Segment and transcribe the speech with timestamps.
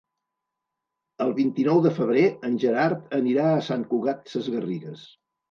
[1.25, 5.07] El vint-i-nou de febrer en Gerard anirà a Sant Cugat Sesgarrigues.